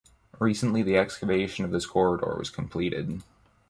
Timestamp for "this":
1.69-1.85